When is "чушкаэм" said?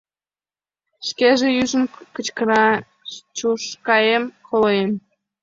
3.37-4.23